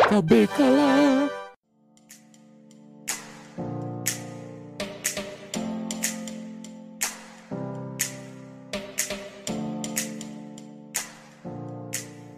[0.00, 1.41] Acabei calar.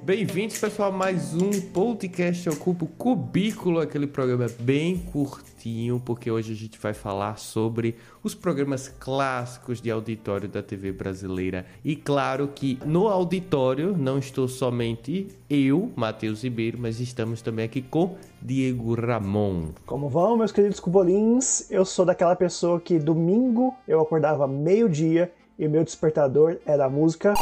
[0.04, 6.52] Bem-vindos, pessoal, a mais um podcast Ocupa o Cubículo, aquele programa bem curtinho, porque hoje
[6.52, 11.64] a gente vai falar sobre os programas clássicos de auditório da TV brasileira.
[11.82, 17.80] E claro que no auditório não estou somente eu, Matheus Ribeiro, mas estamos também aqui
[17.80, 19.68] com Diego Ramon.
[19.86, 21.70] Como vão, meus queridos cubolins?
[21.70, 27.32] Eu sou daquela pessoa que domingo eu acordava meio-dia e meu despertador era a música.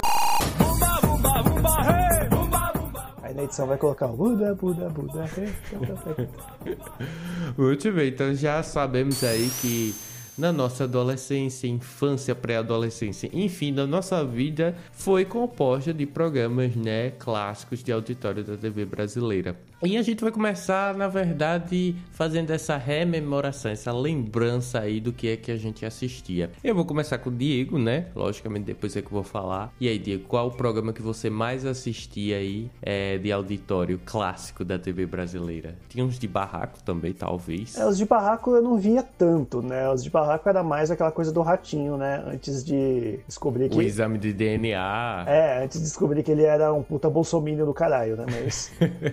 [3.32, 5.24] Aí na edição vai colocar o Buda, Buda, Buda.
[7.56, 9.94] Muito bem, então já sabemos aí que
[10.36, 17.82] na nossa adolescência, infância, pré-adolescência, enfim, na nossa vida foi composta de programas, né, clássicos
[17.82, 19.56] de auditório da TV brasileira.
[19.84, 25.26] E a gente vai começar, na verdade, fazendo essa rememoração, essa lembrança aí do que
[25.26, 26.52] é que a gente assistia.
[26.62, 28.06] Eu vou começar com o Diego, né?
[28.14, 29.72] Logicamente, depois é que eu vou falar.
[29.80, 34.64] E aí, Diego, qual o programa que você mais assistia aí é, de auditório clássico
[34.64, 35.76] da TV brasileira?
[35.88, 37.76] Tinha uns de barraco também, talvez.
[37.76, 39.90] É, os de barraco eu não via tanto, né?
[39.90, 42.22] Os de barraco era mais aquela coisa do ratinho, né?
[42.26, 43.76] Antes de descobrir que.
[43.76, 45.24] O exame de DNA.
[45.26, 48.26] É, antes de descobrir que ele era um puta bolsominion do caralho, né?
[48.30, 48.72] Mas.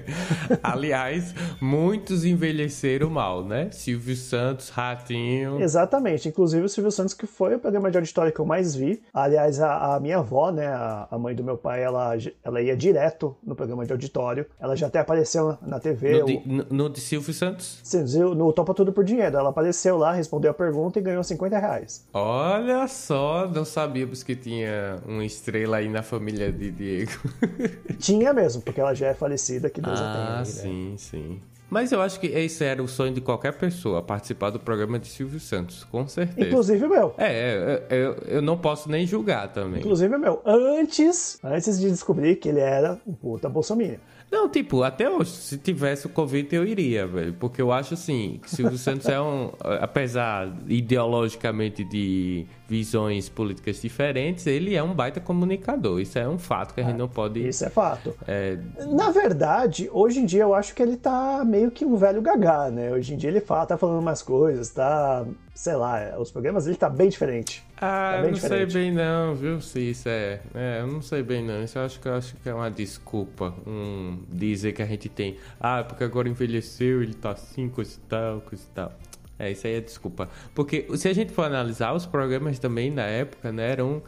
[0.62, 3.70] Aliás, muitos envelheceram mal, né?
[3.72, 5.62] Silvio Santos, Ratinho.
[5.62, 6.28] Exatamente.
[6.30, 9.02] Inclusive o Silvio Santos, que foi o programa de auditório que eu mais vi.
[9.14, 10.68] Aliás, a, a minha avó, né?
[10.68, 14.46] A, a, mãe do meu pai, ela, ela ia direto no programa de auditório.
[14.60, 16.20] Ela já até apareceu na TV.
[16.20, 17.80] No, de, no, no de Silvio Santos?
[17.84, 18.04] Sim,
[18.36, 19.38] no Topa Tudo por Dinheiro.
[19.38, 22.06] Ela apareceu lá, respondeu a pergunta e ganhou 50 reais.
[22.14, 27.12] Olha só, não sabíamos que tinha uma estrela aí na família de Diego.
[27.98, 30.38] tinha mesmo, porque ela já é falecida, que Deus ah, a tenha.
[30.38, 30.46] Né?
[30.46, 31.40] Sim, sim.
[31.70, 35.08] Mas eu acho que esse era o sonho de qualquer pessoa, participar do programa de
[35.08, 36.48] Silvio Santos, com certeza.
[36.48, 37.14] Inclusive meu.
[37.18, 39.80] É, eu, eu não posso nem julgar também.
[39.80, 40.42] Inclusive meu.
[40.44, 44.00] Antes, antes de descobrir que ele era um puta bolsominion.
[44.32, 47.34] Não, tipo, até hoje, se tivesse o convite eu iria, velho.
[47.34, 49.52] Porque eu acho assim, que Silvio Santos é um.
[49.82, 56.00] Apesar ideologicamente de visões políticas diferentes, ele é um baita comunicador.
[56.00, 57.46] Isso é um fato que a gente não pode.
[57.46, 58.16] Isso é fato.
[58.28, 58.60] É...
[58.88, 62.70] Na verdade, hoje em dia eu acho que ele tá meio que um velho gagá,
[62.70, 62.92] né?
[62.92, 65.26] Hoje em dia ele fala, tá falando umas coisas, tá.
[65.56, 67.66] Sei lá, os programas ele tá bem diferente.
[67.82, 68.72] Ah, tá eu não diferente.
[68.74, 69.62] sei bem não, viu?
[69.62, 70.42] Se isso é.
[70.54, 71.64] É, eu não sei bem não.
[71.64, 73.56] Isso eu acho que eu acho que é uma desculpa.
[73.66, 75.38] Um dizer que a gente tem.
[75.60, 78.92] Ah, porque agora envelheceu, ele tá assim, coisa e tal, coisa e tal.
[79.38, 80.28] É, isso aí é desculpa.
[80.54, 84.04] Porque se a gente for analisar, os programas também na época, né, eram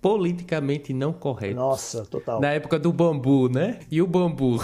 [0.00, 1.56] politicamente não corretos.
[1.56, 2.40] Nossa, total.
[2.40, 3.80] Na época do bambu, né?
[3.90, 4.58] E o bambu.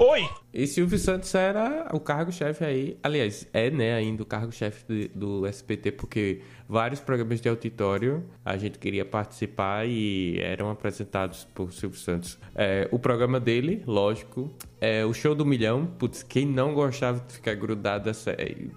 [0.00, 0.28] Oi!
[0.52, 2.98] E Silvio Santos era o cargo-chefe aí.
[3.02, 8.78] Aliás, é, né, ainda o cargo-chefe do SPT, porque vários programas de auditório a gente
[8.78, 12.38] queria participar e eram apresentados por Silvio Santos.
[12.54, 15.86] É, o programa dele, lógico, é o Show do Milhão.
[15.98, 18.10] Putz, quem não gostava de ficar grudado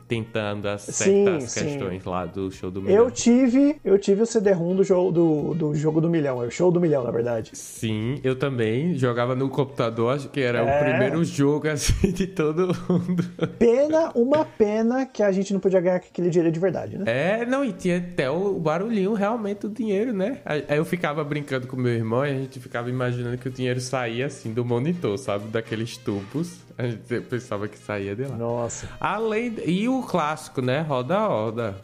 [0.07, 2.09] tentando acertar sim, as questões sim.
[2.09, 3.05] lá do Show do Milhão?
[3.05, 6.51] Eu tive, eu tive o CD-ROM do jogo do, do jogo do milhão, é o
[6.51, 7.51] Show do Milhão, na verdade.
[7.53, 10.63] Sim, eu também jogava no computador, acho que era é...
[10.63, 13.23] o primeiro jogo assim de todo mundo.
[13.59, 17.05] Pena, uma pena que a gente não podia ganhar aquele dinheiro de verdade, né?
[17.07, 20.39] É, não, e tinha até o barulhinho realmente do dinheiro, né?
[20.45, 23.79] Aí eu ficava brincando com meu irmão e a gente ficava imaginando que o dinheiro
[23.79, 25.47] saía assim do monitor, sabe?
[25.47, 26.65] Daqueles tubos.
[26.77, 28.35] A gente pensava que saía de lá.
[28.35, 28.89] Nossa.
[28.99, 29.55] Além.
[29.65, 30.81] E o clássico, né?
[30.81, 31.75] Roda a roda.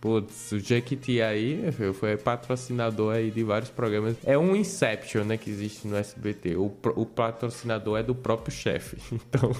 [0.00, 4.16] Putz, o Jequiti aí foi patrocinador aí de vários programas.
[4.24, 6.56] É um Inception, né, que existe no SBT.
[6.56, 8.96] O, o patrocinador é do próprio chefe.
[9.30, 9.52] Então,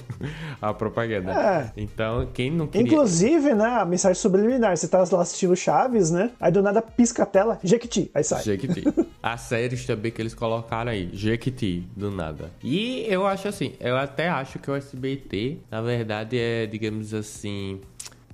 [0.60, 1.32] a propaganda.
[1.32, 1.72] É.
[1.76, 2.86] Então, quem não queria...
[2.86, 4.76] Inclusive, né, a mensagem subliminar.
[4.76, 6.30] Você tá lá assistindo Chaves, né?
[6.40, 8.10] Aí do nada pisca a tela, Jequiti.
[8.14, 8.42] Aí sai.
[8.42, 8.82] Jequiti.
[9.22, 11.10] As séries também que eles colocaram aí.
[11.12, 12.50] Jequiti, do nada.
[12.64, 17.80] E eu acho assim, eu até acho que o SBT, na verdade, é, digamos assim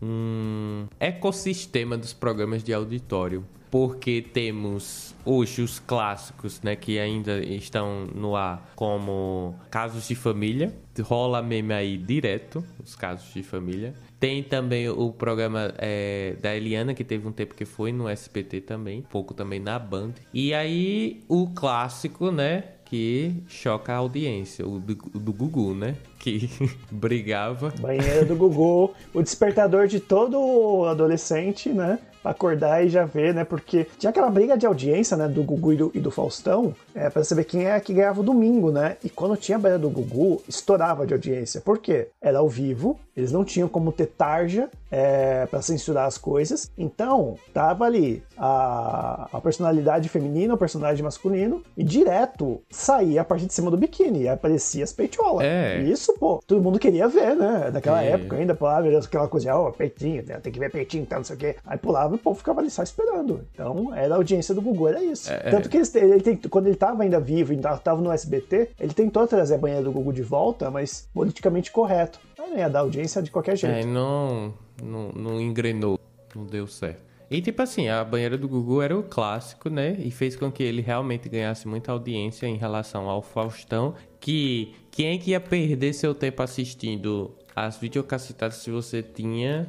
[0.02, 3.44] um ecossistema dos programas de auditório.
[3.70, 10.72] Porque temos hoje os clássicos, né, que ainda estão no ar, como Casos de Família,
[11.02, 13.92] rola meme aí direto, os Casos de Família.
[14.20, 18.62] Tem também o programa é, da Eliana, que teve um tempo que foi no SPT
[18.62, 20.14] também, pouco também na Band.
[20.32, 25.96] E aí o clássico, né, que choca a audiência, o do, do Gugu, né?
[26.18, 26.48] Que
[26.90, 27.72] brigava.
[27.80, 31.98] Banheiro do Gugu, o despertador de todo adolescente, né?
[32.24, 33.44] Acordar e já ver, né?
[33.44, 35.28] Porque tinha aquela briga de audiência, né?
[35.28, 38.24] Do Gugu e do, e do Faustão, é, pra saber quem é que ganhava o
[38.24, 38.96] domingo, né?
[39.04, 41.60] E quando tinha a briga do Gugu, estourava de audiência.
[41.60, 42.08] Por quê?
[42.20, 46.70] Era ao vivo, eles não tinham como ter tarja é, para censurar as coisas.
[46.76, 53.46] Então, tava ali a, a personalidade feminina, o personagem masculino, e direto saía a parte
[53.46, 55.44] de cima do biquíni, e aparecia as peitolas.
[55.46, 55.80] É.
[55.82, 57.70] Isso, pô, todo mundo queria ver, né?
[57.72, 58.10] Naquela É.
[58.12, 60.38] época ainda, pô, ah, aquela coisa, ó, peitinho, né?
[60.42, 61.56] tem que ver peitinho, tá, não sei o quê.
[61.66, 63.46] Aí pulava o povo ficava ali só esperando.
[63.52, 65.32] Então, era a audiência do Gugu, era isso.
[65.32, 68.92] É, Tanto que ele tem, quando ele tava ainda vivo, ainda tava no SBT, ele
[68.92, 72.18] tentou trazer a banheira do Gugu de volta, mas politicamente correto.
[72.38, 73.76] Aí não ia dar audiência de qualquer jeito.
[73.76, 74.52] É, não,
[74.82, 75.98] não, não engrenou,
[76.34, 77.06] não deu certo.
[77.28, 79.96] E tipo assim, a banheira do Gugu era o clássico, né?
[79.98, 83.94] E fez com que ele realmente ganhasse muita audiência em relação ao Faustão.
[84.20, 89.68] Que quem é que ia perder seu tempo assistindo as videocassetadas se você tinha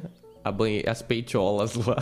[0.86, 1.96] as peitolas lá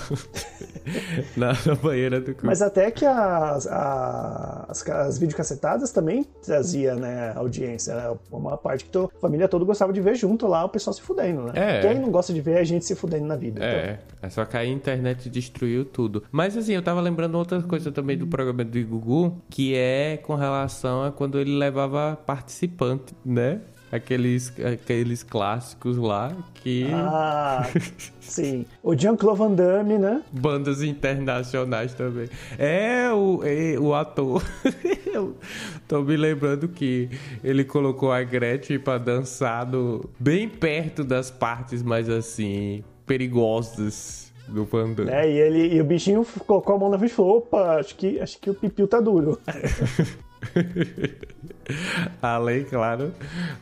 [1.37, 2.37] na, na banheira do?
[2.43, 7.93] Mas até que as, as, as videocassetadas também trazia, né, audiência.
[7.93, 11.03] Era uma parte que a família toda gostava de ver junto lá, o pessoal se
[11.03, 11.53] fudendo, né?
[11.55, 11.81] É.
[11.81, 13.59] Quem não gosta de ver a gente se fudendo na vida?
[13.59, 13.69] então.
[13.69, 16.23] É, é só que aí a internet destruiu tudo.
[16.31, 20.35] Mas assim, eu tava lembrando outra coisa também do programa do Gugu, que é com
[20.35, 23.61] relação a quando ele levava participante, né?
[23.91, 26.89] Aqueles, aqueles clássicos lá que.
[26.93, 27.63] Ah,
[28.21, 28.67] sim.
[28.83, 30.23] O Jean-Claude Van Damme, né?
[30.33, 32.29] Bandas internacionais também.
[32.59, 34.43] É o, é, o ator.
[35.07, 35.37] Eu
[35.87, 37.09] tô me lembrando que
[37.45, 44.65] ele colocou a Gretchen pra dançar no- bem perto das partes mais assim perigosas do
[44.65, 45.11] Van Damme.
[45.11, 47.95] É, e, ele, e o bichinho colocou a mão na frente e falou: opa, acho
[47.95, 49.39] que, acho que o pipiu tá duro.
[52.23, 53.13] Além, claro,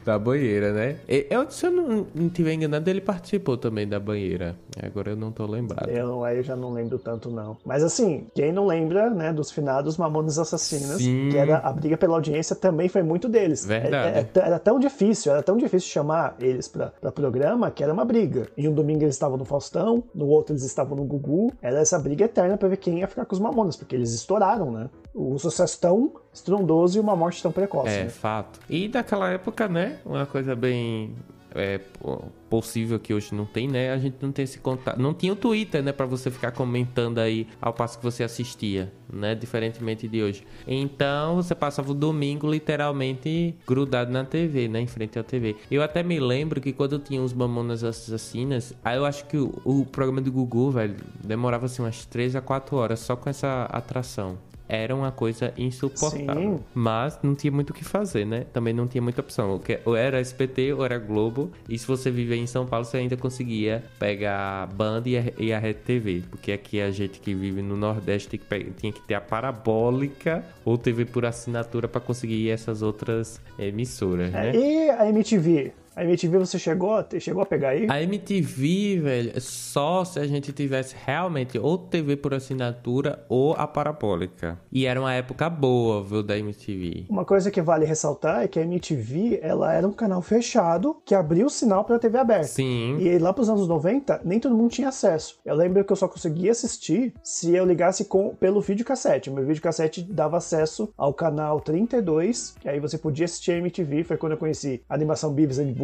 [0.04, 0.96] da banheira, né?
[1.08, 4.54] E- Eu, se eu não, não tiver enganado, ele participou também da banheira.
[4.82, 5.88] Agora eu não tô lembrado.
[5.88, 7.56] Eu, aí eu já não lembro tanto, não.
[7.64, 11.30] Mas assim, quem não lembra, né, dos finados Mamonas Assassinas, Sim.
[11.30, 13.64] que era a briga pela audiência, também foi muito deles.
[13.64, 14.18] Verdade.
[14.18, 17.92] É- é- Era, tão difícil, era tão difícil chamar eles pra, pra programa que era
[17.92, 18.48] uma briga.
[18.56, 21.52] Em um domingo eles estavam no Faustão, no outro eles estavam no Gugu.
[21.62, 24.70] Era essa briga eterna pra ver quem ia ficar com os Mamonas, porque eles estouraram,
[24.70, 24.90] né?
[25.14, 27.88] O sucesso tão estrondoso e uma morte tão precoce.
[27.94, 28.10] É, né?
[28.10, 28.58] fato.
[28.68, 29.98] E daquela época, né?
[30.04, 31.14] Uma coisa bem
[31.54, 33.92] é, po- possível que hoje não tem, né?
[33.92, 34.98] A gente não tem esse contato.
[35.00, 35.92] Não tinha o Twitter, né?
[35.92, 39.36] Pra você ficar comentando aí ao passo que você assistia, né?
[39.36, 40.44] Diferentemente de hoje.
[40.66, 44.80] Então você passava o domingo literalmente grudado na TV, né?
[44.80, 45.54] Em frente à TV.
[45.70, 49.54] Eu até me lembro que quando tinha os Mamonas Assassinas, aí eu acho que o,
[49.64, 53.64] o programa do Gugu, velho, demorava assim umas 3 a 4 horas só com essa
[53.70, 54.36] atração.
[54.68, 56.56] Era uma coisa insuportável.
[56.58, 56.64] Sim.
[56.74, 58.46] Mas não tinha muito o que fazer, né?
[58.52, 59.60] Também não tinha muita opção.
[59.84, 61.50] Ou era SPT ou era Globo.
[61.68, 65.24] E se você viver em São Paulo, você ainda conseguia pegar a Band e a,
[65.38, 66.22] e a Rede TV.
[66.30, 70.44] Porque aqui a gente que vive no Nordeste que pe- tinha que ter a parabólica
[70.64, 74.54] ou TV por assinatura para conseguir essas outras emissoras, né?
[74.54, 75.72] E a MTV?
[75.96, 77.86] A MTV você chegou, chegou a pegar aí?
[77.88, 83.54] A MTV, velho, é só se a gente tivesse realmente ou TV por assinatura ou
[83.54, 84.58] a parabólica.
[84.72, 87.06] E era uma época boa, viu, da MTV.
[87.08, 91.14] Uma coisa que vale ressaltar é que a MTV ela era um canal fechado que
[91.14, 92.48] abria o sinal para a TV aberta.
[92.48, 92.98] Sim.
[92.98, 95.38] E lá pros anos 90, nem todo mundo tinha acesso.
[95.44, 99.30] Eu lembro que eu só conseguia assistir se eu ligasse com, pelo videocassete.
[99.30, 104.02] Meu videocassete dava acesso ao canal 32, que aí você podia assistir a MTV.
[104.02, 105.83] Foi quando eu conheci a animação Beavis and Butthead,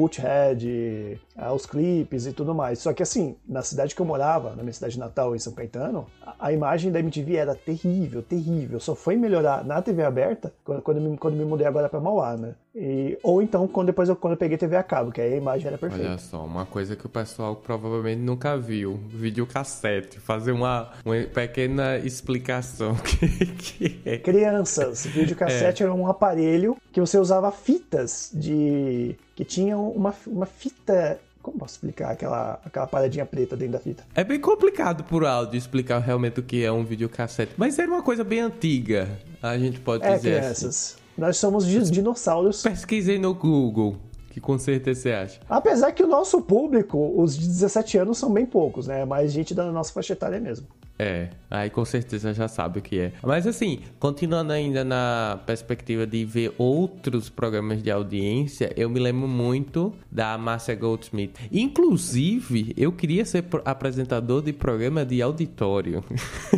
[1.36, 2.78] ah, os clipes e tudo mais.
[2.78, 6.06] Só que assim, na cidade que eu morava, na minha cidade natal, em São Caetano,
[6.38, 8.80] a, imagem da MTV era terrível, terrível.
[8.80, 12.36] Só foi melhorar na TV aberta quando, quando, me, quando me mudei agora pra Mauá,
[12.36, 12.54] né?
[12.74, 15.36] E, ou então quando depois eu, quando eu peguei TV a cabo, que aí a
[15.36, 16.08] imagem era perfeita.
[16.08, 20.20] Olha só, uma coisa que o pessoal provavelmente nunca viu: videocassete.
[20.20, 24.18] Fazer uma, uma pequena explicação que, que é.
[24.18, 29.16] Crianças, videocassete era um aparelho que você usava fitas de.
[29.34, 31.18] que tinham uma, uma fita.
[31.42, 34.04] Como posso explicar aquela, aquela paradinha preta dentro da fita?
[34.14, 38.02] É bem complicado por áudio explicar realmente o que é um videocassete, mas era uma
[38.02, 39.08] coisa bem antiga,
[39.42, 40.96] a gente pode É, dizer assim.
[41.16, 42.62] Nós somos di- dinossauros.
[42.62, 43.96] Pesquisei no Google,
[44.30, 45.40] que com certeza você acha.
[45.48, 49.04] Apesar que o nosso público, os de 17 anos, são bem poucos, né?
[49.04, 50.66] Mais gente da nossa faixa etária mesmo.
[51.00, 53.12] É, aí com certeza já sabe o que é.
[53.22, 59.26] Mas assim, continuando ainda na perspectiva de ver outros programas de audiência, eu me lembro
[59.26, 61.38] muito da Márcia Goldsmith.
[61.50, 66.04] Inclusive, eu queria ser apresentador de programa de auditório.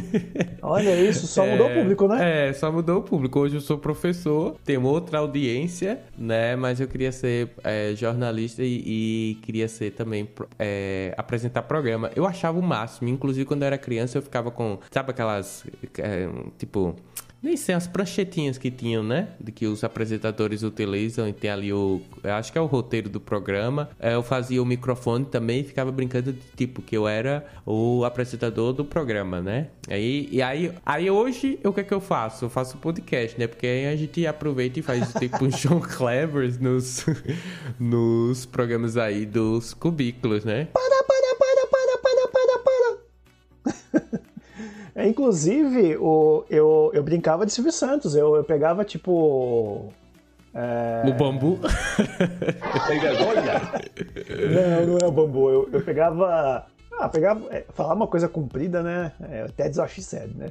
[0.61, 2.49] Olha isso, só mudou o público, né?
[2.49, 3.39] É, só mudou o público.
[3.39, 6.57] Hoje eu sou professor, tenho outra audiência, né?
[6.57, 12.11] Mas eu queria ser é, jornalista e, e queria ser também é, apresentar programa.
[12.17, 13.09] Eu achava o máximo.
[13.09, 15.65] Inclusive, quando eu era criança, eu ficava com, sabe aquelas,
[15.99, 16.27] é,
[16.59, 16.97] tipo,
[17.43, 19.31] nem sei, as pranchetinhas que tinham, né?
[19.41, 22.01] De que os apresentadores utilizam e tem ali o.
[22.23, 23.91] acho que é o roteiro do programa.
[23.99, 28.05] É, eu fazia o microfone também e ficava brincando de tipo que eu era o
[28.05, 29.69] apresentador do programa, né?
[29.89, 32.45] Aí, e aí, aí hoje o que é que eu faço?
[32.45, 33.49] Eu faço podcast, né?
[33.49, 37.05] Porque aí a gente aproveita e faz tipo um João Clevers nos,
[37.79, 40.69] nos programas aí dos cubículos, né?
[40.73, 41.02] Para,
[45.09, 48.15] inclusive, o, eu, eu brincava de Silvio Santos.
[48.15, 49.93] Eu, eu pegava, tipo.
[50.55, 51.03] É...
[51.09, 51.59] O bambu?
[54.51, 55.51] não, não é o bambu.
[55.51, 56.67] Eu, eu pegava.
[56.99, 57.43] Ah, pegava.
[57.51, 59.13] É, falar uma coisa comprida, né?
[59.31, 60.49] É, até desafio sério, né?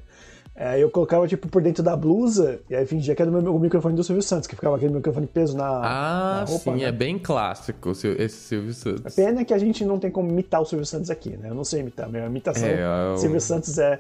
[0.56, 3.42] Aí é, eu colocava, tipo, por dentro da blusa, e aí fingia que era o,
[3.42, 6.74] meu, microfone do Silvio Santos, que ficava aquele microfone peso na, ah, na roupa.
[6.74, 6.84] sim, né?
[6.84, 9.06] é bem clássico esse Silvio Santos.
[9.06, 11.50] A pena é que a gente não tem como imitar o Silvio Santos aqui, né?
[11.50, 13.18] Eu não sei imitar, minha imitação é, eu...
[13.18, 14.00] Silvio Santos é...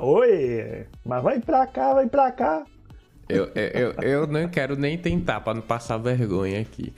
[0.00, 2.64] Oi, mas vai pra cá, vai pra cá.
[3.28, 6.92] Eu, eu, eu não quero nem tentar, pra não passar vergonha aqui.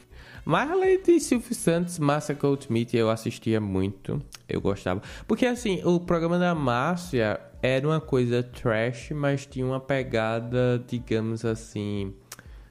[0.46, 4.22] Além de Silvio Santos, Márcia Goldschmidt eu assistia muito.
[4.48, 5.02] Eu gostava.
[5.26, 11.44] Porque assim, o programa da Márcia era uma coisa trash, mas tinha uma pegada, digamos
[11.44, 12.14] assim,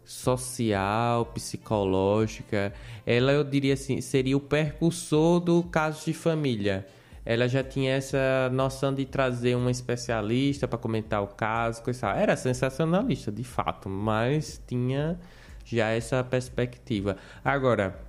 [0.05, 2.71] social, psicológica.
[3.05, 6.87] Ela, eu diria assim, seria o percursor do caso de família.
[7.25, 12.11] Ela já tinha essa noção de trazer uma especialista para comentar o caso, coisa.
[12.11, 15.19] Era sensacionalista, de fato, mas tinha
[15.65, 17.17] já essa perspectiva.
[17.43, 17.99] Agora,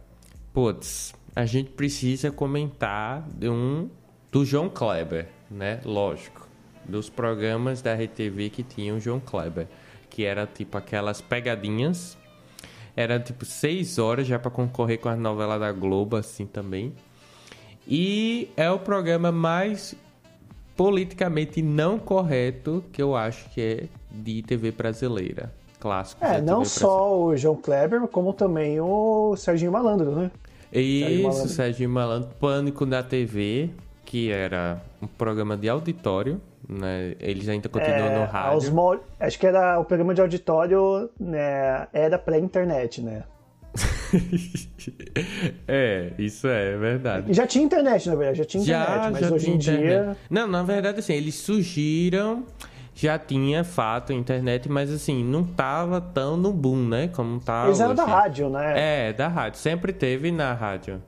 [0.52, 3.90] putz, a gente precisa comentar de um
[4.30, 5.80] do João Kleber, né?
[5.84, 6.46] Lógico,
[6.84, 9.66] dos programas da RTV que tinham João Kleber,
[10.10, 12.16] que era tipo aquelas pegadinhas.
[12.94, 16.94] Era tipo seis horas já para concorrer com as novelas da Globo, assim também.
[17.86, 19.94] E é o programa mais
[20.75, 26.28] politicamente não correto que eu acho que é de TV brasileira clássicos.
[26.28, 30.30] É, não só o João Kleber, como também o Serginho Malandro, né?
[30.73, 31.49] Isso.
[31.49, 33.71] Serginho Malandro, Pânico na TV,
[34.04, 37.14] que era um programa de auditório, né?
[37.21, 38.75] Eles ainda continuam é, no rádio.
[38.75, 38.99] Mo...
[39.21, 41.87] Acho que era o programa de auditório, né?
[41.92, 43.25] Era pré-internet, né?
[45.68, 47.33] é, isso é, é verdade.
[47.33, 49.87] Já tinha internet, na verdade, já tinha internet, já, mas já hoje em internet.
[49.87, 50.16] dia.
[50.30, 52.45] Não, na verdade, assim, eles surgiram
[52.97, 57.09] já tinha fato internet, mas assim, não tava tão no boom, né?
[57.09, 57.67] Como tá.
[57.67, 59.09] Eles eram da rádio, né?
[59.09, 59.61] É, da rádio.
[59.61, 61.03] Sempre teve na rádio.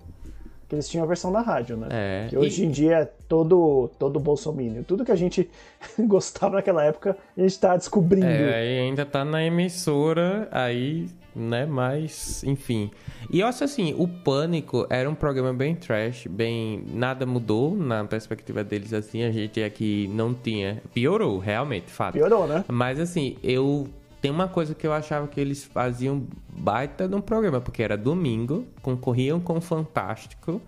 [0.68, 1.88] Que eles tinham a versão da rádio, né?
[1.90, 2.26] É.
[2.28, 2.66] Que hoje e...
[2.66, 4.84] em dia é todo, todo bolsomínio.
[4.84, 5.48] Tudo que a gente
[5.98, 8.26] gostava naquela época, a gente tá descobrindo.
[8.26, 11.66] É, ainda tá na emissora, aí né?
[11.66, 12.90] Mas, enfim.
[13.30, 16.84] E eu acho assim, o Pânico era um programa bem trash, bem.
[16.92, 19.22] Nada mudou na perspectiva deles, assim.
[19.22, 20.82] A gente aqui não tinha.
[20.92, 22.14] Piorou, realmente, fato.
[22.14, 22.64] Piorou, né?
[22.68, 23.88] Mas, assim, eu.
[24.20, 27.96] Tem uma coisa que eu achava que eles faziam baita de um programa, porque era
[27.96, 30.60] domingo, concorriam com o Fantástico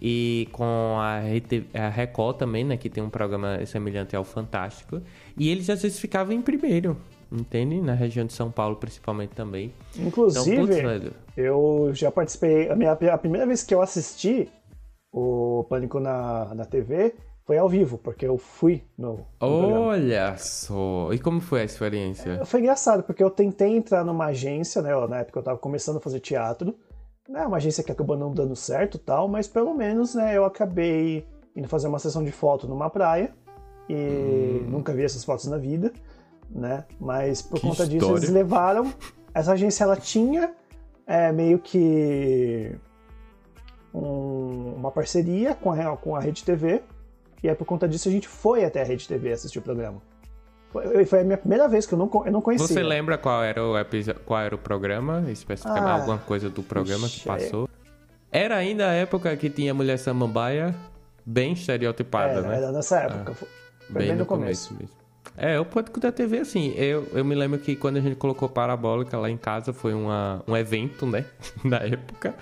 [0.00, 1.20] e com a,
[1.72, 2.76] a Record também, né?
[2.76, 5.00] Que tem um programa semelhante ao Fantástico.
[5.38, 6.98] E eles às vezes ficavam em primeiro
[7.32, 7.80] entende?
[7.80, 9.72] Na região de São Paulo, principalmente também.
[9.96, 12.70] Inclusive, então, putz, eu já participei.
[12.70, 14.48] A, minha, a primeira vez que eu assisti
[15.10, 19.16] o Pânico na, na TV foi ao vivo, porque eu fui no.
[19.16, 20.38] no Olha programa.
[20.38, 21.12] só!
[21.12, 22.38] E como foi a experiência?
[22.40, 24.90] É, foi engraçado, porque eu tentei entrar numa agência, né?
[25.06, 26.74] Na época eu tava começando a fazer teatro.
[27.28, 31.24] Né, uma agência que acabou não dando certo tal, mas pelo menos né, eu acabei
[31.54, 33.32] indo fazer uma sessão de foto numa praia.
[33.88, 34.70] E hum.
[34.70, 35.92] nunca vi essas fotos na vida
[36.54, 36.84] né?
[37.00, 37.98] Mas por que conta história.
[37.98, 38.92] disso eles levaram.
[39.34, 40.52] Essa agência ela tinha
[41.06, 42.76] é, meio que
[43.94, 46.82] um, uma parceria com a, com a Rede TV.
[47.42, 50.00] E aí por conta disso a gente foi até a Rede TV assistir o programa.
[50.70, 52.66] Foi, foi a minha primeira vez que eu não, eu não conhecia.
[52.66, 53.74] Você lembra qual era o,
[54.24, 55.24] qual era o programa?
[55.28, 57.68] Especificamente ah, alguma coisa do programa ixi, que passou?
[58.30, 60.74] Era ainda a época que tinha Mulher Samambaia
[61.26, 62.56] bem estereotipada, era, né?
[62.56, 63.32] Era nessa época.
[63.32, 63.48] Ah, foi
[63.90, 64.68] bem, bem no começo.
[64.68, 65.01] começo mesmo.
[65.36, 68.48] É, o Pânico da TV, assim, eu, eu me lembro que quando a gente colocou
[68.48, 71.24] Parabólica lá em casa, foi uma, um evento, né,
[71.64, 72.34] na época,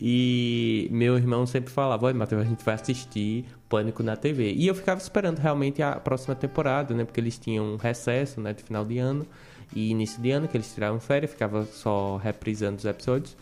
[0.00, 4.52] e meu irmão sempre falava, olha, Matheus, a gente vai assistir Pânico na TV.
[4.52, 8.54] E eu ficava esperando realmente a próxima temporada, né, porque eles tinham um recesso, né,
[8.54, 9.26] de final de ano
[9.74, 13.36] e início de ano, que eles tiravam férias, ficava só reprisando os episódios.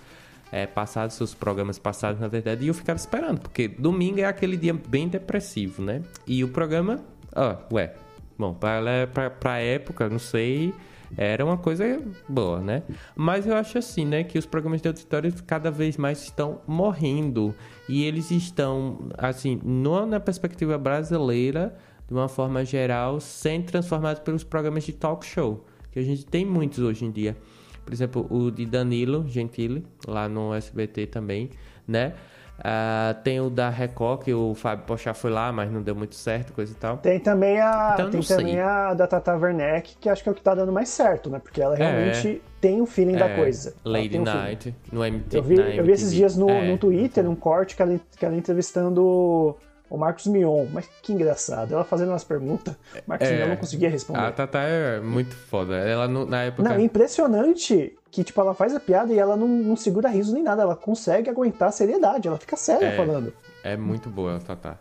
[0.51, 4.57] É, passados, os programas passados, na verdade, e eu ficava esperando, porque domingo é aquele
[4.57, 6.01] dia bem depressivo, né?
[6.27, 7.01] E o programa,
[7.37, 7.93] ó, ué,
[8.39, 10.73] Bom, para a época, não sei,
[11.17, 12.83] era uma coisa boa, né?
[13.17, 17.55] Mas eu acho assim, né, que os programas de auditório cada vez mais estão morrendo
[17.89, 21.77] e eles estão, assim, na perspectiva brasileira,
[22.07, 26.45] de uma forma geral, sendo transformados pelos programas de talk show, que a gente tem
[26.45, 27.37] muitos hoje em dia.
[27.85, 31.51] Por exemplo, o de Danilo Gentili, lá no SBT também,
[31.87, 32.15] né?
[32.59, 36.17] Uh, tem o da Record, que o Fábio Pochá foi lá, mas não deu muito
[36.17, 36.97] certo, coisa e tal.
[36.99, 40.35] Tem também a, então, tem também a da Tata Werneck, que acho que é o
[40.35, 41.39] que tá dando mais certo, né?
[41.39, 41.79] Porque ela é.
[41.79, 43.75] realmente é, tem o feeling é, da coisa.
[43.85, 45.39] Lady Night, no MTV.
[45.39, 48.25] Eu vi, eu vi esses dias no, é, no Twitter um corte que ela, que
[48.25, 49.57] ela entrevistando
[49.91, 50.67] o Marcos Mion.
[50.73, 51.75] Mas que engraçado.
[51.75, 54.21] Ela fazendo umas perguntas, o Marcos é, Mion não conseguia responder.
[54.21, 55.77] A Tata é muito foda.
[55.77, 56.69] Ela na época.
[56.69, 60.43] Não, impressionante que, tipo, ela faz a piada e ela não, não segura riso nem
[60.43, 60.63] nada.
[60.63, 62.29] Ela consegue aguentar a seriedade.
[62.29, 63.33] Ela fica séria é, falando.
[63.63, 64.79] É muito boa a Tata.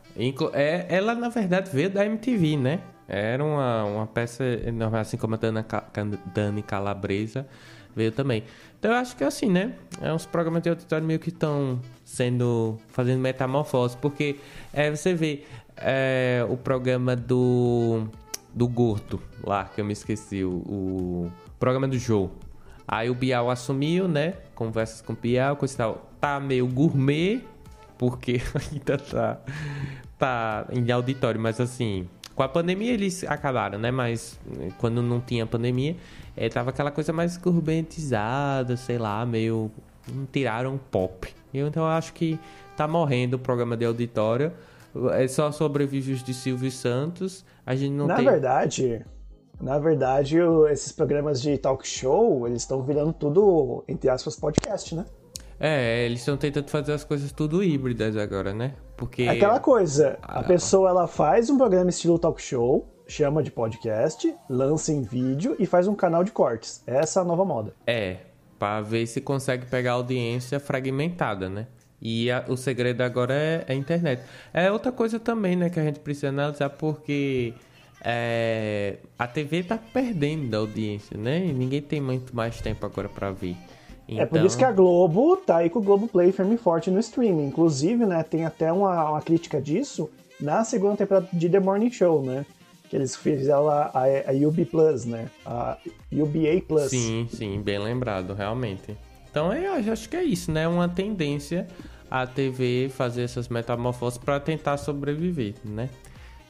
[0.53, 2.81] É, ela, na verdade, veio da MTV, né?
[3.07, 4.43] Era uma, uma peça,
[4.99, 5.39] assim como a
[6.33, 7.47] Dani Calabresa
[7.97, 8.43] veio também.
[8.77, 9.73] Então eu acho que é assim, né?
[10.01, 12.77] É uns programas de auditório meio que estão sendo.
[12.89, 14.37] fazendo metamorfose, porque
[14.71, 15.43] é, você vê
[15.75, 18.07] é, o programa do.
[18.53, 22.29] do Gordo lá, que eu me esqueci, o, o programa do Joe.
[22.87, 24.35] Aí o Bial assumiu, né?
[24.55, 26.09] Conversas com o Bial, coisa e tal.
[26.21, 27.41] Tá meio gourmet,
[27.97, 28.39] porque
[28.71, 29.39] ainda tá,
[30.17, 32.07] tá em auditório, mas assim.
[32.33, 33.89] Com a pandemia eles acabaram, né?
[33.89, 34.39] Mas
[34.77, 35.97] quando não tinha pandemia,
[36.35, 39.71] é, tava aquela coisa mais gourmetizada, sei lá, meio.
[40.31, 41.27] Tiraram pop.
[41.53, 42.39] Então eu acho que
[42.77, 44.53] tá morrendo o programa de auditório.
[45.11, 47.43] É só sobrevive os de Silvio Santos.
[47.65, 48.25] A gente não na tem.
[48.25, 49.05] Na verdade,
[49.59, 50.37] na verdade,
[50.71, 55.05] esses programas de talk show, eles estão virando tudo, entre aspas, podcast, né?
[55.59, 58.75] É, eles estão tentando fazer as coisas tudo híbridas agora, né?
[58.95, 59.23] Porque.
[59.23, 64.35] É aquela coisa, a pessoa ela faz um programa estilo talk show, chama de podcast,
[64.47, 66.83] lança em vídeo e faz um canal de cortes.
[66.85, 67.73] Essa é a nova moda.
[67.87, 68.17] É,
[68.59, 71.67] para ver se consegue pegar audiência fragmentada, né?
[71.99, 74.21] E a, o segredo agora é, é, a internet.
[74.53, 77.55] É outra coisa também, né, que a gente precisa analisar, porque
[78.01, 81.45] é, a TV tá perdendo a audiência, né?
[81.45, 83.55] E ninguém tem muito mais tempo agora para ver.
[84.07, 84.23] Então...
[84.23, 86.89] É por isso que a Globo tá aí com o Globo Play firme e forte
[86.89, 87.47] no streaming.
[87.47, 90.09] Inclusive, né, tem até uma, uma crítica disso
[90.39, 92.45] na segunda temporada de The Morning Show, né?
[92.89, 95.29] que eles fizeram lá a, a UB Plus, né?
[95.45, 95.77] A
[96.11, 96.89] UBA Plus.
[96.89, 98.97] Sim, sim, bem lembrado, realmente.
[99.29, 100.67] Então eu acho que é isso, né?
[100.67, 101.67] Uma tendência
[102.09, 105.89] a TV fazer essas metamorfoses para tentar sobreviver, né?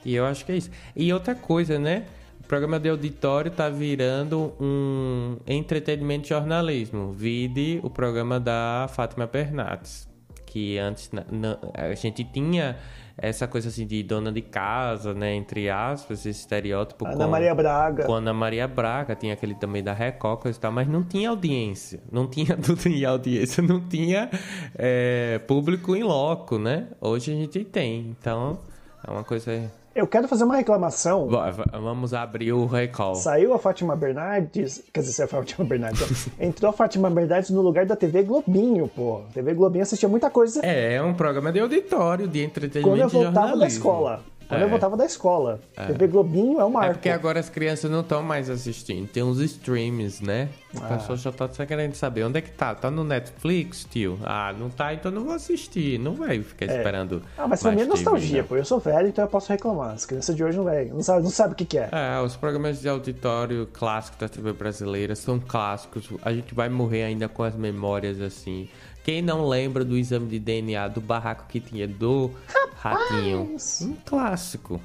[0.07, 0.71] E eu acho que é isso.
[0.95, 2.05] E outra coisa, né?
[2.39, 7.11] O programa de auditório tá virando um entretenimento de jornalismo.
[7.11, 10.07] Vide o programa da Fátima Bernardes,
[10.45, 12.77] que antes na, na, a gente tinha
[13.17, 15.35] essa coisa assim de dona de casa, né?
[15.35, 17.05] Entre aspas, esse estereótipo.
[17.05, 18.05] Ana com, Maria Braga.
[18.05, 21.99] Com Ana Maria Braga, tinha aquele também da Record e tal, mas não tinha audiência.
[22.09, 24.29] Não tinha tudo em audiência, não tinha
[24.73, 26.87] é, público em loco, né?
[27.01, 28.15] Hoje a gente tem.
[28.17, 28.57] Então,
[29.05, 31.27] é uma coisa eu quero fazer uma reclamação.
[31.71, 33.15] Vamos abrir o recall.
[33.15, 34.83] Saiu a Fátima Bernardes.
[34.93, 36.29] Quer dizer, a Fátima Bernardes.
[36.39, 39.21] entrou a Fátima Bernardes no lugar da TV Globinho, pô.
[39.33, 40.61] TV Globinho assistia muita coisa.
[40.63, 42.87] É, é um programa de auditório, de entretenimento.
[42.87, 44.21] Quando eu voltava da escola.
[44.47, 44.63] Quando é.
[44.63, 45.59] eu voltava da escola.
[45.75, 45.85] É.
[45.87, 46.91] TV Globinho é o marco.
[46.91, 49.07] É porque agora as crianças não estão mais assistindo.
[49.07, 50.49] Tem uns streams, né?
[50.73, 50.87] O ah.
[50.87, 52.73] pessoal já tá querendo saber onde é que tá.
[52.73, 54.17] Tá no Netflix, tio?
[54.23, 55.99] Ah, não tá, então não vou assistir.
[55.99, 56.77] Não vai ficar é.
[56.77, 57.21] esperando.
[57.37, 58.55] Ah, mas pra mim é nostalgia, TV, pô.
[58.55, 59.93] Eu sou velho, então eu posso reclamar.
[59.95, 60.89] As crianças de hoje não vêm.
[60.89, 61.89] Não sabe, não sabe o que, que é.
[61.91, 66.09] É, os programas de auditório clássicos da TV brasileira são clássicos.
[66.21, 68.69] A gente vai morrer ainda com as memórias assim.
[69.07, 72.29] Quem não lembra do exame de DNA do barraco que tinha do
[72.75, 73.55] ratinho?
[73.81, 74.81] Um clássico.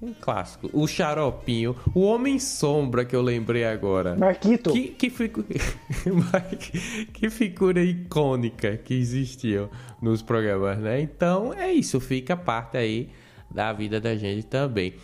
[0.00, 0.70] Um clássico.
[0.72, 1.76] O xaropinho.
[1.94, 4.16] O Homem Sombra que eu lembrei agora.
[4.16, 4.72] Marquito.
[4.72, 5.44] Que, que, figu...
[7.12, 9.68] que figura icônica que existia
[10.00, 10.98] nos programas, né?
[11.02, 12.00] Então é isso.
[12.00, 13.10] Fica parte aí
[13.50, 14.94] da vida da gente também.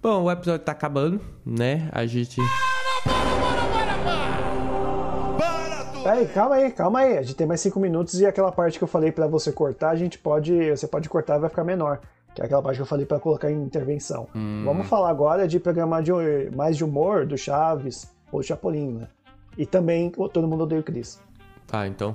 [0.00, 1.88] Bom, o episódio tá acabando, né?
[1.90, 2.40] A gente.
[6.10, 7.18] Peraí, calma aí, calma aí.
[7.18, 9.90] A gente tem mais cinco minutos e aquela parte que eu falei para você cortar,
[9.90, 10.70] a gente pode.
[10.70, 12.00] Você pode cortar vai ficar menor.
[12.34, 14.26] Que é aquela parte que eu falei para colocar em intervenção.
[14.34, 14.62] Hum.
[14.64, 16.10] Vamos falar agora de programa de,
[16.52, 19.08] mais de humor do Chaves ou Chapolin, né?
[19.56, 21.20] E também Todo Mundo Odeia o Cris.
[21.68, 22.12] Tá, então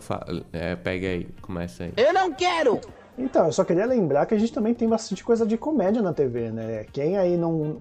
[0.51, 1.93] é, pega aí, começa aí.
[1.95, 2.81] Eu não quero!
[3.17, 6.13] Então, eu só queria lembrar que a gente também tem bastante coisa de comédia na
[6.13, 6.86] TV, né?
[6.91, 7.77] Quem aí não.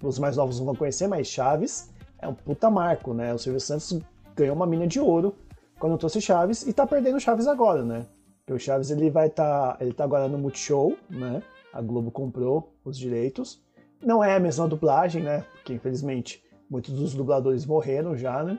[0.00, 1.90] Os mais novos não vão conhecer, mas Chaves
[2.20, 3.34] é um puta marco, né?
[3.34, 3.98] O Silvio Santos
[4.36, 5.34] ganhou uma mina de ouro
[5.78, 8.06] quando trouxe Chaves e tá perdendo Chaves agora, né?
[8.38, 11.42] Porque o Chaves ele vai estar, tá, ele tá agora no Multishow, né?
[11.72, 13.62] A Globo comprou os direitos.
[14.02, 15.44] Não é a mesma dublagem, né?
[15.52, 18.58] Porque infelizmente muitos dos dubladores morreram já, né?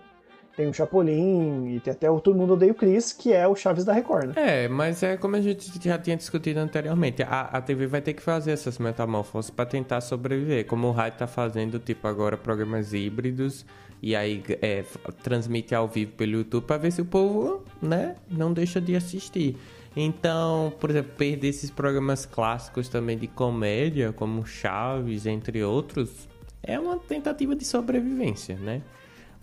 [0.59, 3.55] tem o Chapolin e tem até o Todo Mundo Odeia o Chris, que é o
[3.55, 4.33] Chaves da Record, né?
[4.35, 8.13] É, mas é como a gente já tinha discutido anteriormente, a, a TV vai ter
[8.13, 12.91] que fazer essas metamorfoses para tentar sobreviver, como o Rádio tá fazendo, tipo, agora programas
[12.93, 13.65] híbridos,
[14.01, 14.83] e aí é,
[15.23, 19.57] transmite ao vivo pelo YouTube para ver se o povo, né, não deixa de assistir.
[19.95, 26.27] Então, por exemplo, perder esses programas clássicos também de comédia, como Chaves, entre outros,
[26.61, 28.81] é uma tentativa de sobrevivência, né?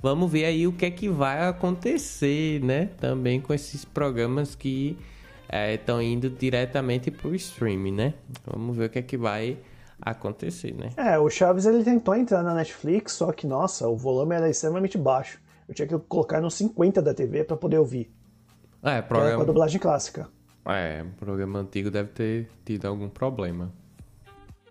[0.01, 2.91] Vamos ver aí o que é que vai acontecer, né?
[2.99, 4.97] Também com esses programas que
[5.75, 8.15] estão é, indo diretamente para o streaming, né?
[8.47, 10.91] Vamos ver o que é que vai acontecer, né?
[10.97, 14.99] É, o Chaves ele tentou entrar na Netflix, só que, nossa, o volume era extremamente
[14.99, 15.41] baixo.
[15.69, 18.13] Eu tinha que colocar no 50 da TV para poder ouvir.
[18.83, 19.37] É, programa...
[19.37, 20.29] com a dublagem clássica.
[20.65, 23.73] É, o programa antigo deve ter tido algum problema.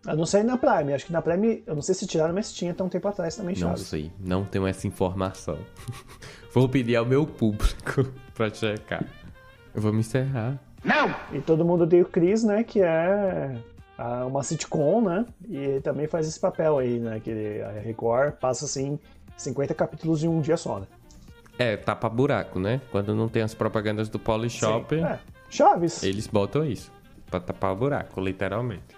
[0.05, 2.53] Eu não sei na Prime, acho que na Prime, eu não sei se tiraram, mas
[2.53, 3.79] tinha até um tempo atrás também, Chaves.
[3.79, 5.57] Não sei, não tenho essa informação.
[6.53, 9.03] vou pedir ao meu público pra checar.
[9.73, 10.61] Eu vou me encerrar.
[10.83, 11.13] Não!
[11.33, 13.57] E todo mundo tem o Chris, né, que é
[14.27, 18.99] uma sitcom, né, e também faz esse papel aí, né, que a Record passa, assim,
[19.38, 20.88] 50 capítulos em um dia só, né.
[21.58, 22.81] É, tapa buraco, né?
[22.91, 25.19] Quando não tem as propagandas do Polishop, é.
[25.49, 26.03] Chaves.
[26.03, 26.91] eles botam isso,
[27.29, 28.95] pra tapar o buraco, literalmente.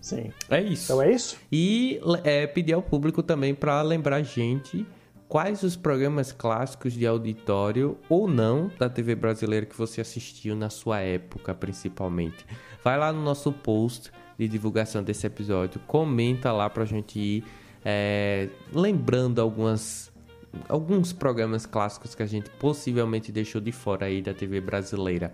[0.00, 0.32] Sim.
[0.50, 0.92] É isso.
[0.92, 1.36] Então é isso?
[1.50, 4.86] E é, pedir ao público também para lembrar a gente
[5.32, 10.68] quais os programas clássicos de auditório ou não da TV brasileira que você assistiu na
[10.68, 12.44] sua época, principalmente.
[12.84, 17.44] Vai lá no nosso post de divulgação desse episódio, comenta lá pra gente ir
[17.82, 20.12] é, lembrando algumas
[20.68, 25.32] alguns programas clássicos que a gente possivelmente deixou de fora aí da TV brasileira.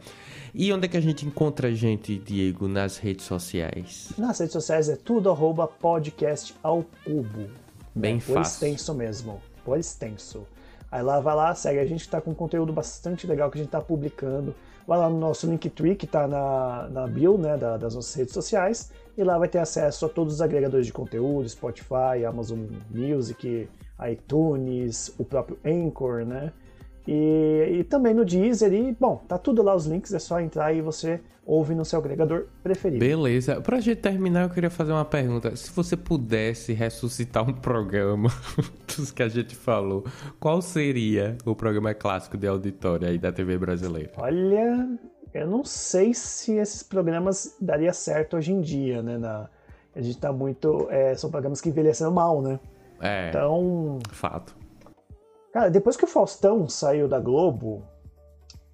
[0.55, 4.13] E onde é que a gente encontra a gente, Diego, nas redes sociais?
[4.17, 7.51] Nas redes sociais é tudo arroba podcast ao cubo.
[7.93, 8.35] Bem é, fácil.
[8.35, 9.43] Por extenso mesmo.
[9.69, 10.47] Por extenso.
[10.91, 13.63] Aí lá, vai lá, segue a gente que tá com conteúdo bastante legal que a
[13.63, 14.55] gente tá publicando.
[14.87, 18.33] Vai lá no nosso Linktree, que tá na, na bio, né, da, das nossas redes
[18.33, 18.91] sociais.
[19.15, 23.69] E lá vai ter acesso a todos os agregadores de conteúdo, Spotify, Amazon Music,
[24.11, 26.51] iTunes, o próprio Anchor, né?
[27.11, 30.75] E, e, também no Deezer e, bom, tá tudo lá os links, é só entrar
[30.75, 33.01] e você ouve no seu agregador preferido.
[33.01, 33.63] Beleza.
[33.63, 35.57] Pra gente terminar, eu queria fazer uma pergunta.
[35.57, 38.29] Se você pudesse ressuscitar um programa
[38.95, 40.05] dos que a gente falou,
[40.39, 44.13] qual seria o programa clássico de auditório aí da TV brasileira?
[44.19, 44.87] Olha,
[45.33, 49.17] eu não sei se esses programas daria certo hoje em dia, né?
[49.17, 49.49] Na,
[49.97, 50.87] a gente tá muito...
[50.91, 52.61] É, são programas que envelheceram mal, né?
[53.01, 53.31] É.
[53.31, 53.99] Então.
[54.11, 54.58] Fato.
[55.53, 57.85] Cara, depois que o Faustão saiu da Globo,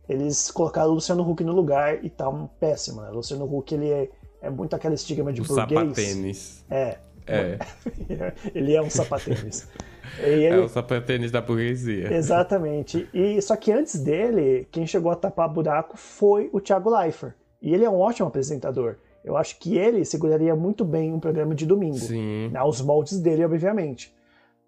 [0.08, 3.10] eles colocaram o Luciano Huck no lugar e tá um péssimo, né?
[3.10, 4.10] O Luciano Huck, ele é,
[4.42, 5.80] é muito aquela estigma de o burguês.
[5.80, 6.64] sapatênis.
[6.70, 6.98] É.
[7.26, 7.58] É.
[8.54, 9.68] ele é um sapatênis.
[10.18, 10.44] Ele...
[10.44, 12.12] É o sapatênis da burguesia.
[12.14, 13.08] Exatamente.
[13.12, 17.34] E só que antes dele, quem chegou a tapar buraco foi o Thiago Leifert.
[17.60, 18.96] E ele é um ótimo apresentador.
[19.24, 21.96] Eu acho que ele seguraria muito bem um programa de domingo.
[21.96, 22.50] Sim.
[22.50, 24.14] Né, aos moldes dele, obviamente.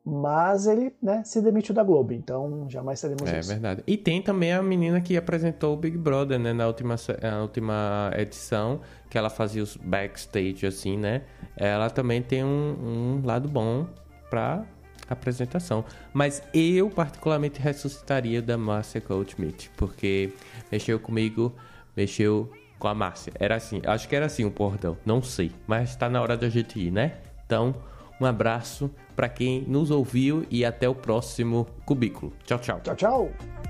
[0.09, 3.51] Mas ele né, se demitiu da Globo, então jamais teremos é, isso.
[3.51, 3.83] É verdade.
[3.89, 6.53] E tem também a menina que apresentou o Big Brother, né?
[6.53, 11.23] Na última, na última edição, que ela fazia os backstage, assim, né?
[11.57, 13.89] Ela também tem um, um lado bom
[14.31, 14.65] pra
[15.11, 15.85] apresentação.
[16.13, 20.33] Mas eu, particularmente, ressuscitaria da Márcia Goldschmidt, porque
[20.71, 21.53] mexeu comigo,
[21.97, 23.33] mexeu com a Márcia.
[23.41, 26.49] Era assim, acho que era assim o portão, não sei, mas está na hora da
[26.49, 27.15] gente ir, né?
[27.45, 27.75] Então,
[28.21, 32.33] um abraço para quem nos ouviu e até o próximo cubículo.
[32.45, 32.81] Tchau, tchau.
[32.85, 33.66] Tchau, tchau.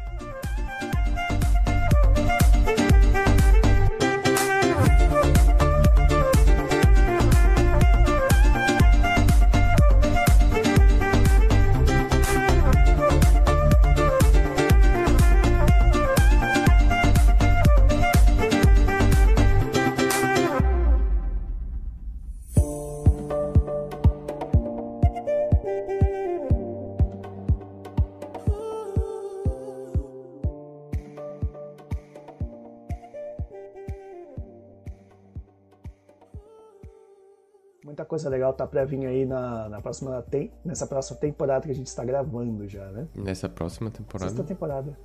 [38.17, 41.75] Coisa legal tá pra vir aí na, na próxima tem, nessa próxima temporada que a
[41.75, 43.07] gente está gravando já, né?
[43.15, 44.31] Nessa próxima temporada?
[44.31, 44.99] Sexta temporada.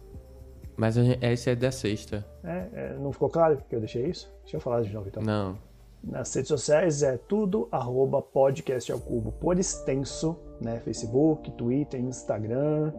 [0.77, 2.25] Mas essa é da sexta.
[2.43, 4.31] É, é, não ficou claro que eu deixei isso?
[4.43, 5.21] Deixa eu falar de novo então.
[5.21, 5.57] Não.
[6.01, 10.79] Nas redes sociais é tudo arroba podcast ao cubo por extenso, né?
[10.79, 12.93] Facebook, Twitter, Instagram.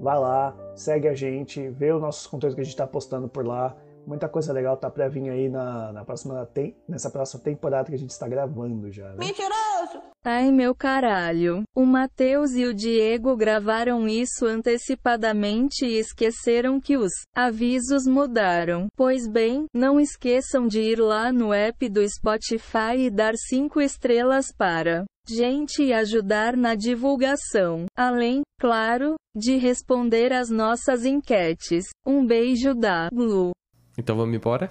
[0.00, 3.44] Vai lá, segue a gente, vê os nossos conteúdos que a gente está postando por
[3.44, 3.76] lá.
[4.06, 7.94] Muita coisa legal tá pra vir aí na, na próxima tem, nessa próxima temporada que
[7.94, 9.16] a gente está gravando já, né?
[9.18, 10.00] Mentiroso!
[10.24, 11.62] Ai meu caralho.
[11.74, 18.88] O Matheus e o Diego gravaram isso antecipadamente e esqueceram que os avisos mudaram.
[18.96, 24.46] Pois bem, não esqueçam de ir lá no app do Spotify e dar 5 estrelas
[24.56, 27.86] para gente e ajudar na divulgação.
[27.96, 31.86] Além, claro, de responder às nossas enquetes.
[32.06, 33.52] Um beijo da Blue.
[33.96, 34.70] Então vamos embora?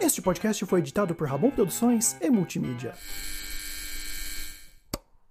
[0.00, 2.94] Este podcast foi editado por Rabon Produções e Multimídia.